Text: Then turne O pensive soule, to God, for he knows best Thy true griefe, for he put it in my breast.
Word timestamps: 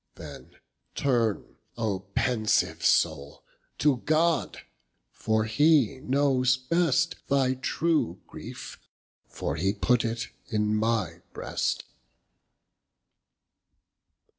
Then 0.15 0.55
turne 0.95 1.57
O 1.77 1.99
pensive 2.15 2.83
soule, 2.83 3.43
to 3.77 3.97
God, 3.97 4.61
for 5.11 5.43
he 5.43 5.99
knows 5.99 6.57
best 6.57 7.17
Thy 7.27 7.53
true 7.53 8.19
griefe, 8.25 8.79
for 9.27 9.57
he 9.57 9.73
put 9.73 10.03
it 10.03 10.29
in 10.47 10.75
my 10.75 11.21
breast. 11.33 11.83